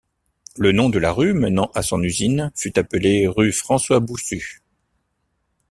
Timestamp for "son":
1.83-2.01